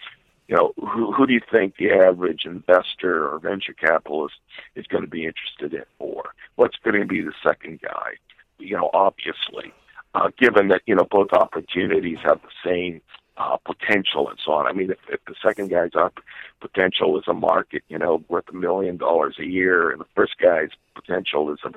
you 0.49 0.57
know, 0.57 0.73
who, 0.77 1.13
who 1.13 1.27
do 1.27 1.33
you 1.33 1.41
think 1.51 1.77
the 1.77 1.91
average 1.91 2.45
investor 2.45 3.29
or 3.29 3.39
venture 3.39 3.73
capitalist 3.73 4.35
is 4.75 4.87
going 4.87 5.05
to 5.05 5.11
be 5.11 5.27
interested 5.27 5.73
in 5.73 5.85
more? 5.99 6.35
What's 6.57 6.77
going 6.85 7.01
to 7.01 7.07
be 7.07 7.23
the 7.23 7.33
second 7.43 7.81
guy? 7.81 8.13
You 8.59 8.77
know, 8.77 8.91
obviously, 8.93 9.73
uh, 10.15 10.31
given 10.39 10.69
that, 10.69 10.83
you 10.87 10.95
know, 10.95 11.07
both 11.11 11.33
opportunities 11.33 12.19
have 12.23 12.41
the 12.43 12.69
same 12.71 13.01
uh, 13.37 13.57
potential 13.65 14.29
and 14.29 14.39
so 14.45 14.53
on. 14.53 14.67
I 14.67 14.73
mean, 14.73 14.91
if, 14.91 14.99
if 15.09 15.21
the 15.27 15.35
second 15.45 15.71
guy's 15.71 15.95
up 15.99 16.21
potential 16.61 17.19
is 17.19 17.25
a 17.27 17.35
market, 17.35 17.83
you 17.89 17.99
know, 17.99 18.23
worth 18.29 18.49
a 18.49 18.55
million 18.55 18.97
dollars 18.97 19.37
a 19.41 19.45
year, 19.45 19.91
and 19.91 20.01
the 20.01 20.07
first 20.15 20.35
guy's 20.41 20.71
potential 20.95 21.53
is, 21.53 21.59
a, 21.65 21.71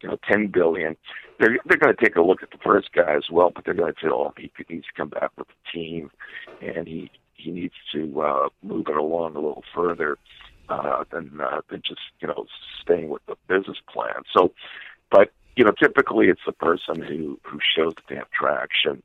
you 0.00 0.08
know, 0.08 0.16
ten 0.26 0.46
billion, 0.46 0.96
they're 1.38 1.58
they're 1.66 1.76
going 1.76 1.94
to 1.94 2.02
take 2.02 2.16
a 2.16 2.22
look 2.22 2.42
at 2.42 2.50
the 2.50 2.58
first 2.64 2.92
guy 2.92 3.14
as 3.14 3.28
well, 3.30 3.52
but 3.54 3.64
they're 3.64 3.74
going 3.74 3.92
to 3.92 4.00
say, 4.00 4.08
oh, 4.10 4.32
he 4.38 4.50
needs 4.70 4.86
to 4.86 4.92
come 4.96 5.10
back 5.10 5.30
with 5.36 5.48
a 5.48 5.76
team, 5.76 6.10
and 6.62 6.88
he 6.88 7.10
he 7.42 7.50
needs 7.50 7.74
to 7.92 8.20
uh, 8.20 8.48
move 8.62 8.86
it 8.88 8.96
along 8.96 9.36
a 9.36 9.40
little 9.40 9.64
further 9.74 10.18
uh, 10.68 11.04
than 11.10 11.40
uh, 11.40 11.60
than 11.70 11.82
just 11.86 12.00
you 12.20 12.28
know 12.28 12.46
staying 12.80 13.08
with 13.08 13.24
the 13.26 13.36
business 13.48 13.78
plan. 13.92 14.22
So, 14.36 14.52
but 15.10 15.30
you 15.56 15.64
know, 15.64 15.72
typically 15.72 16.28
it's 16.28 16.40
the 16.46 16.52
person 16.52 17.02
who 17.02 17.38
who 17.42 17.58
shows 17.76 17.94
that 17.96 18.04
they 18.08 18.16
have 18.16 18.30
traction 18.30 19.02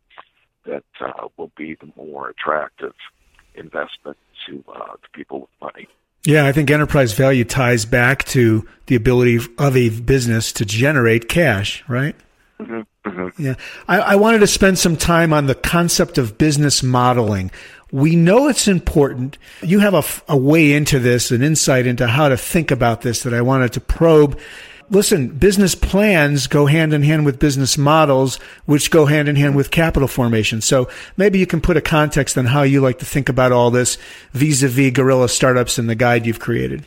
that 0.65 0.83
uh, 1.01 1.27
will 1.37 1.51
be 1.57 1.75
the 1.75 1.91
more 1.95 2.29
attractive 2.29 2.93
investment 3.55 4.17
to 4.45 4.63
uh, 4.73 4.93
to 4.93 5.09
people 5.13 5.41
with 5.41 5.49
money. 5.61 5.87
Yeah, 6.23 6.45
I 6.45 6.51
think 6.51 6.69
enterprise 6.69 7.13
value 7.13 7.45
ties 7.45 7.85
back 7.85 8.25
to 8.25 8.67
the 8.87 8.95
ability 8.95 9.39
of 9.57 9.77
a 9.77 9.89
business 9.89 10.51
to 10.53 10.65
generate 10.65 11.29
cash, 11.29 11.83
right? 11.87 12.15
Mm-hmm, 12.59 13.09
mm-hmm. 13.09 13.43
Yeah, 13.43 13.55
I, 13.87 13.99
I, 13.99 14.15
wanted 14.15 14.39
to 14.39 14.47
spend 14.47 14.79
some 14.79 14.97
time 14.97 15.31
on 15.31 15.45
the 15.45 15.53
concept 15.53 16.17
of 16.17 16.39
business 16.39 16.81
modeling. 16.81 17.51
We 17.91 18.15
know 18.15 18.47
it's 18.47 18.67
important. 18.67 19.37
You 19.61 19.79
have 19.79 19.93
a, 19.93 20.03
a 20.33 20.37
way 20.37 20.73
into 20.73 20.99
this, 20.99 21.31
an 21.31 21.41
insight 21.41 21.87
into 21.87 22.07
how 22.07 22.29
to 22.29 22.37
think 22.37 22.71
about 22.71 23.01
this 23.01 23.23
that 23.23 23.33
I 23.33 23.41
wanted 23.41 23.73
to 23.73 23.81
probe. 23.81 24.37
Listen, 24.89 25.29
business 25.29 25.75
plans 25.75 26.47
go 26.47 26.65
hand 26.65 26.93
in 26.93 27.03
hand 27.03 27.25
with 27.25 27.39
business 27.39 27.77
models, 27.77 28.37
which 28.65 28.89
go 28.89 29.05
hand 29.05 29.27
in 29.27 29.35
hand 29.35 29.55
with 29.55 29.69
capital 29.69 30.07
formation. 30.07 30.61
So 30.61 30.89
maybe 31.17 31.39
you 31.39 31.45
can 31.45 31.59
put 31.59 31.75
a 31.75 31.81
context 31.81 32.37
on 32.37 32.45
how 32.45 32.63
you 32.63 32.79
like 32.79 32.99
to 32.99 33.05
think 33.05 33.27
about 33.27 33.51
all 33.51 33.69
this 33.69 33.97
vis-a-vis 34.31 34.91
guerrilla 34.91 35.27
startups 35.27 35.77
and 35.77 35.89
the 35.89 35.95
guide 35.95 36.25
you've 36.25 36.39
created. 36.39 36.85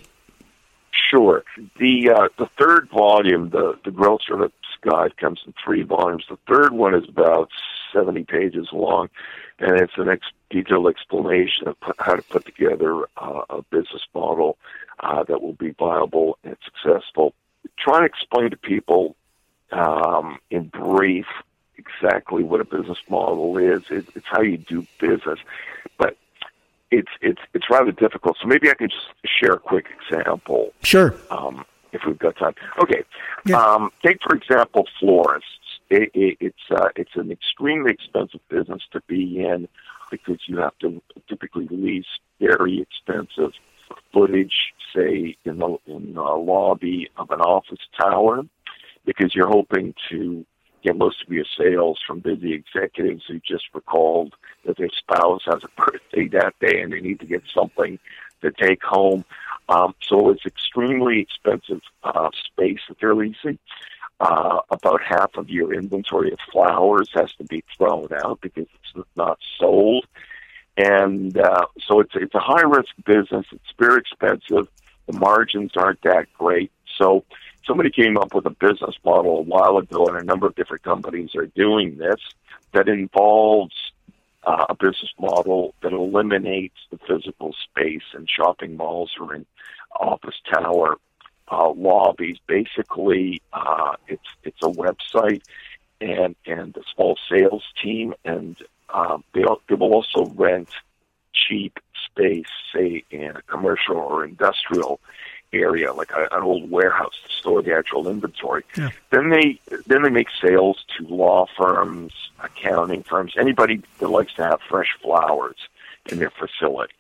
Sure. 1.11 1.45
The 1.79 2.11
uh, 2.11 2.29
the 2.39 2.49
third 2.59 2.89
volume, 2.91 3.51
the 3.51 3.79
the 3.85 3.91
Guerrilla 3.91 4.19
Startups 4.23 4.55
Guide, 4.89 5.17
comes 5.17 5.41
in 5.47 5.53
three 5.63 5.83
volumes. 5.83 6.25
The 6.29 6.39
third 6.49 6.73
one 6.73 6.95
is 6.95 7.09
about 7.09 7.51
seventy 7.93 8.25
pages 8.25 8.69
long, 8.73 9.09
and 9.59 9.81
it's 9.81 9.93
an 9.97 10.09
ex- 10.09 10.27
detailed 10.51 10.89
explanation 10.89 11.69
of 11.69 11.77
how 11.99 12.17
to 12.17 12.23
put 12.23 12.45
together 12.45 13.05
uh, 13.17 13.43
a 13.51 13.63
business 13.71 14.03
model 14.15 14.59
uh, 15.01 15.23
that 15.25 15.41
will 15.41 15.55
be 15.55 15.71
viable 15.71 16.39
and 16.45 16.57
successful. 16.65 17.35
Trying 17.79 18.03
to 18.03 18.07
explain 18.07 18.51
to 18.51 18.57
people 18.57 19.17
um, 19.73 20.39
in 20.51 20.69
brief 20.69 21.27
exactly 21.77 22.43
what 22.43 22.61
a 22.61 22.65
business 22.65 22.99
model 23.09 23.57
is. 23.59 23.83
It, 23.91 24.07
it's 24.15 24.27
how 24.27 24.43
you 24.43 24.59
do 24.59 24.87
business, 24.99 25.39
but 25.99 26.17
it's 26.91 27.11
it's 27.21 27.41
it's 27.55 27.71
rather 27.71 27.93
difficult. 27.93 28.37
So 28.41 28.49
maybe 28.49 28.71
I 28.71 28.75
can 28.75 28.91
just 28.91 29.07
share 29.25 29.55
a 29.55 29.59
quick 29.59 29.87
example. 30.01 30.73
Sure. 30.83 31.15
Um, 31.31 31.65
if 31.93 32.03
we've 32.07 32.19
got 32.19 32.37
time. 32.37 32.55
Okay. 32.83 33.03
Yeah. 33.47 33.61
Um, 33.61 33.91
take 34.05 34.19
for 34.23 34.35
example 34.35 34.87
florists. 34.99 35.49
It, 35.89 36.11
it, 36.15 36.37
it's 36.41 36.71
uh, 36.71 36.89
it's 36.97 37.17
an 37.17 37.33
extremely 37.33 37.93
expensive 37.93 38.41
business 38.49 38.83
to 38.93 39.03
be 39.09 39.41
in 39.41 39.69
because 40.11 40.41
you 40.47 40.59
have 40.59 40.77
to 40.81 41.03
typically 41.29 41.67
lease 41.71 42.07
very 42.41 42.81
expensive 42.81 43.53
footage, 44.13 44.73
say 44.95 45.37
in 45.45 45.59
the 45.59 45.77
in 45.87 46.15
the 46.15 46.23
lobby 46.23 47.09
of 47.17 47.31
an 47.31 47.41
office 47.41 47.79
tower, 47.99 48.43
because 49.05 49.35
you're 49.35 49.49
hoping 49.49 49.95
to 50.11 50.45
get 50.83 50.97
most 50.97 51.23
of 51.23 51.33
your 51.33 51.45
sales 51.59 51.99
from 52.07 52.21
busy 52.21 52.55
executives 52.55 53.25
who 53.29 53.39
just 53.41 53.65
recalled 53.75 54.35
that 54.65 54.77
their 54.79 54.89
spouse 54.97 55.43
has 55.45 55.63
a 55.63 55.81
birthday 55.81 56.29
that 56.29 56.55
day 56.61 56.81
and 56.81 56.93
they 56.93 57.01
need 57.01 57.21
to 57.21 57.27
get 57.27 57.43
something 57.55 57.99
to 58.41 58.51
take 58.51 58.83
home. 58.83 59.25
Um, 59.69 59.95
so 60.03 60.31
it's 60.31 60.47
extremely 60.47 61.21
expensive 61.21 61.83
uh, 62.03 62.31
space 62.47 62.81
that 62.89 62.97
they're 63.01 63.15
leasing. 63.15 63.59
Uh, 64.21 64.61
about 64.71 65.01
half 65.03 65.35
of 65.37 65.49
your 65.49 65.73
inventory 65.73 66.31
of 66.31 66.39
flowers 66.53 67.09
has 67.15 67.33
to 67.33 67.45
be 67.45 67.65
thrown 67.75 68.07
out 68.23 68.39
because 68.43 68.67
it's 68.95 69.09
not 69.17 69.39
sold. 69.59 70.07
And 70.77 71.39
uh, 71.39 71.67
so 71.87 72.01
it's 72.01 72.13
it's 72.15 72.35
a 72.35 72.41
high 72.41 72.63
risk 72.63 72.91
business. 73.07 73.47
It's 73.51 73.73
very 73.79 73.99
expensive. 74.01 74.69
The 75.07 75.19
margins 75.19 75.73
aren't 75.75 76.03
that 76.03 76.27
great. 76.35 76.71
So 76.99 77.25
somebody 77.67 77.91
came 77.91 78.19
up 78.19 78.35
with 78.35 78.45
a 78.45 78.51
business 78.51 78.95
model 79.05 79.39
a 79.39 79.43
while 79.43 79.79
ago, 79.79 80.07
and 80.07 80.19
a 80.19 80.25
number 80.25 80.47
of 80.47 80.55
different 80.55 80.83
companies 80.83 81.35
are 81.35 81.47
doing 81.47 81.97
this 81.97 82.21
that 82.73 82.89
involves 82.89 83.75
uh, 84.45 84.67
a 84.69 84.75
business 84.75 85.13
model 85.19 85.75
that 85.83 85.93
eliminates 85.93 86.77
the 86.91 86.99
physical 87.09 87.55
space 87.65 88.03
in 88.15 88.27
shopping 88.27 88.77
malls 88.77 89.13
or 89.19 89.35
in 89.35 89.47
office 89.99 90.41
tower 90.53 90.97
uh, 91.51 91.71
lobbies. 91.73 92.39
Basically, 92.47 93.43
uh, 93.53 93.95
it's 94.09 94.29
it's 94.45 94.63
a 94.63 94.69
website 94.69 95.43
and 96.01 96.35
and 96.47 96.77
a 96.77 96.83
small 96.95 97.19
sales 97.29 97.65
team, 97.83 98.15
and 98.25 98.57
um, 98.91 99.25
they 99.35 99.45
they 99.69 99.75
will 99.75 99.95
also 99.95 100.27
rent 100.37 100.69
cheap 101.33 101.79
space, 102.07 102.47
say 102.75 103.05
in 103.11 103.37
a 103.37 103.43
commercial 103.43 103.97
or 103.97 104.25
industrial 104.25 105.01
area, 105.53 105.93
like 105.93 106.11
a, 106.13 106.29
an 106.33 106.43
old 106.43 106.71
warehouse 106.71 107.15
to 107.27 107.33
store 107.33 107.63
the 107.63 107.75
actual 107.75 108.09
inventory. 108.09 108.65
Yeah. 108.77 108.91
Then 109.11 109.31
they 109.31 109.61
then 109.87 110.03
they 110.03 110.11
make 110.11 110.29
sales 110.41 110.85
to 110.97 111.07
law 111.07 111.47
firms, 111.57 112.13
accounting 112.43 113.03
firms, 113.03 113.35
anybody 113.39 113.83
that 113.99 114.09
likes 114.09 114.35
to 114.35 114.45
have 114.45 114.61
fresh 114.69 114.97
flowers 115.03 115.57
in 116.07 116.19
their 116.19 116.31
facilities, 116.31 116.95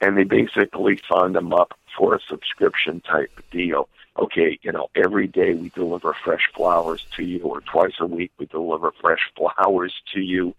and 0.00 0.16
they 0.16 0.24
basically 0.24 1.00
sign 1.10 1.32
them 1.32 1.52
up 1.52 1.78
for 1.96 2.14
a 2.14 2.20
subscription 2.28 3.00
type 3.00 3.30
deal. 3.50 3.88
Okay, 4.18 4.58
you 4.62 4.72
know, 4.72 4.88
every 4.94 5.26
day 5.26 5.54
we 5.54 5.70
deliver 5.70 6.14
fresh 6.24 6.42
flowers 6.54 7.04
to 7.16 7.24
you, 7.24 7.40
or 7.42 7.60
twice 7.60 7.94
a 8.00 8.06
week 8.06 8.32
we 8.38 8.46
deliver 8.46 8.92
fresh 9.00 9.30
flowers 9.36 9.94
to 10.14 10.20
you. 10.20 10.54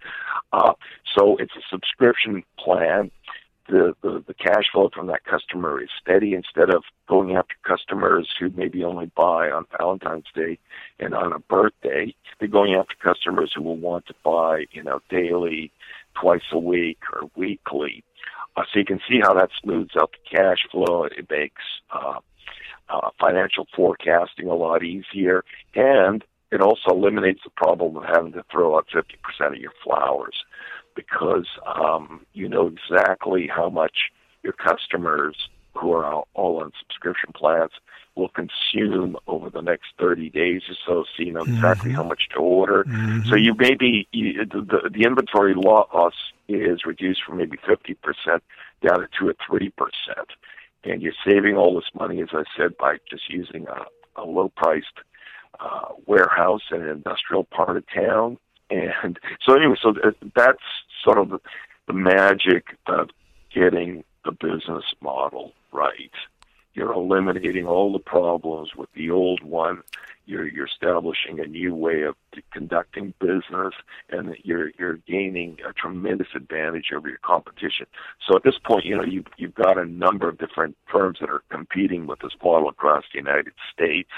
Uh, 0.53 0.73
so 1.15 1.37
it's 1.37 1.55
a 1.55 1.61
subscription 1.69 2.43
plan 2.57 3.11
the, 3.71 3.95
the, 4.01 4.23
the 4.27 4.33
cash 4.33 4.65
flow 4.71 4.89
from 4.93 5.07
that 5.07 5.23
customer 5.23 5.81
is 5.81 5.89
steady 6.01 6.33
instead 6.33 6.69
of 6.69 6.83
going 7.07 7.35
after 7.35 7.55
customers 7.63 8.27
who 8.39 8.51
maybe 8.55 8.83
only 8.83 9.09
buy 9.15 9.49
on 9.49 9.65
Valentine's 9.77 10.25
Day 10.35 10.59
and 10.99 11.13
on 11.13 11.31
a 11.31 11.39
birthday. 11.39 12.13
They're 12.39 12.49
going 12.49 12.73
after 12.73 12.95
customers 13.01 13.53
who 13.55 13.63
will 13.63 13.77
want 13.77 14.07
to 14.07 14.13
buy, 14.23 14.65
you 14.71 14.83
know, 14.83 15.01
daily, 15.09 15.71
twice 16.19 16.41
a 16.51 16.59
week, 16.59 16.99
or 17.13 17.29
weekly. 17.35 18.03
Uh, 18.55 18.63
so 18.71 18.79
you 18.79 18.85
can 18.85 18.99
see 19.09 19.19
how 19.21 19.33
that 19.33 19.49
smooths 19.61 19.91
out 19.99 20.11
the 20.11 20.37
cash 20.37 20.59
flow. 20.71 21.05
It 21.05 21.29
makes 21.29 21.61
uh, 21.91 22.19
uh, 22.89 23.09
financial 23.19 23.67
forecasting 23.75 24.47
a 24.47 24.55
lot 24.55 24.83
easier, 24.83 25.43
and 25.75 26.23
it 26.51 26.61
also 26.61 26.89
eliminates 26.89 27.41
the 27.43 27.51
problem 27.51 27.95
of 27.95 28.03
having 28.03 28.33
to 28.33 28.43
throw 28.51 28.75
out 28.75 28.87
50% 28.93 29.03
of 29.47 29.55
your 29.55 29.71
flowers 29.83 30.35
because 30.95 31.47
um, 31.65 32.25
you 32.33 32.49
know 32.49 32.67
exactly 32.67 33.47
how 33.47 33.69
much 33.69 34.11
your 34.43 34.53
customers 34.53 35.35
who 35.73 35.93
are 35.93 36.23
all 36.33 36.59
on 36.61 36.71
subscription 36.79 37.31
plans 37.33 37.71
will 38.15 38.29
consume 38.29 39.15
over 39.27 39.49
the 39.49 39.61
next 39.61 39.87
30 39.99 40.29
days 40.29 40.61
or 40.69 40.75
so, 40.85 41.03
so 41.15 41.23
you 41.23 41.31
know 41.31 41.43
exactly 41.43 41.91
Mhm. 41.91 41.95
how 41.95 42.03
much 42.03 42.27
to 42.29 42.37
order. 42.39 42.83
Mhm. 42.83 43.27
So 43.27 43.35
you 43.35 43.53
maybe 43.57 44.07
you, 44.11 44.45
the, 44.45 44.61
the 44.61 44.89
the 44.89 45.03
inventory 45.03 45.53
loss 45.53 46.13
is 46.47 46.85
reduced 46.85 47.23
from 47.23 47.37
maybe 47.37 47.57
50% 47.57 48.41
down 48.85 49.07
to 49.19 49.29
or 49.29 49.35
three 49.47 49.69
percent, 49.69 50.29
and 50.83 51.01
you're 51.01 51.13
saving 51.25 51.55
all 51.55 51.75
this 51.75 51.89
money, 51.93 52.21
as 52.21 52.29
I 52.33 52.43
said, 52.57 52.77
by 52.77 52.97
just 53.09 53.29
using 53.29 53.67
a, 53.67 54.21
a 54.21 54.25
low-priced 54.25 54.99
uh, 55.59 55.89
warehouse 56.05 56.63
in 56.71 56.81
an 56.81 56.89
industrial 56.89 57.43
part 57.45 57.77
of 57.77 57.83
town. 57.93 58.37
And 58.69 59.19
so 59.45 59.55
anyway, 59.55 59.75
so 59.81 59.93
that's 60.35 60.63
sort 61.03 61.17
of 61.17 61.29
the, 61.29 61.39
the 61.87 61.93
magic 61.93 62.77
of 62.87 63.09
getting 63.53 64.03
the 64.25 64.31
business 64.31 64.85
model 65.01 65.53
right. 65.71 66.11
You're 66.73 66.93
eliminating 66.93 67.67
all 67.67 67.91
the 67.91 67.99
problems 67.99 68.75
with 68.75 68.89
the 68.93 69.11
old 69.11 69.43
one. 69.43 69.83
You're 70.25 70.47
you're 70.47 70.67
establishing 70.67 71.39
a 71.39 71.45
new 71.45 71.75
way 71.75 72.03
of 72.03 72.15
conducting 72.51 73.13
business, 73.19 73.73
and 74.09 74.35
you're 74.43 74.71
you're 74.79 74.97
gaining 74.97 75.57
a 75.67 75.73
tremendous 75.73 76.29
advantage 76.35 76.91
over 76.95 77.09
your 77.09 77.17
competition. 77.17 77.87
So 78.25 78.37
at 78.37 78.43
this 78.43 78.57
point, 78.63 78.85
you 78.85 78.95
know 78.95 79.03
you've 79.03 79.27
you've 79.37 79.55
got 79.55 79.77
a 79.77 79.85
number 79.85 80.29
of 80.29 80.37
different 80.37 80.77
firms 80.89 81.17
that 81.19 81.29
are 81.29 81.43
competing 81.49 82.07
with 82.07 82.19
this 82.19 82.33
model 82.41 82.69
across 82.69 83.03
the 83.11 83.19
United 83.19 83.53
States, 83.73 84.11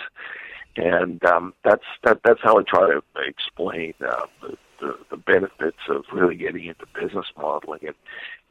and 0.76 1.24
um, 1.26 1.54
that's 1.64 1.86
that 2.04 2.20
that's 2.24 2.42
how 2.44 2.60
I 2.60 2.64
try 2.64 2.92
to 2.92 3.02
explain 3.26 3.94
uh, 4.06 4.26
the, 4.42 4.58
the 4.80 4.98
the 5.12 5.18
benefits 5.18 5.78
of 5.90 6.04
really 6.12 6.36
getting 6.36 6.66
into 6.66 6.86
business 7.00 7.28
modeling 7.38 7.82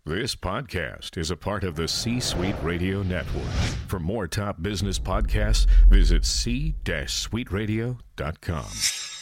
This 0.06 0.36
podcast 0.36 1.16
is 1.16 1.30
a 1.30 1.36
part 1.36 1.64
of 1.64 1.76
the 1.76 1.88
C 1.88 2.20
Suite 2.20 2.56
Radio 2.62 3.02
Network. 3.02 3.48
For 3.88 3.98
more 3.98 4.28
top 4.28 4.60
business 4.60 4.98
podcasts, 4.98 5.66
visit 5.88 6.26
c-suiteradio.com. 6.26 9.13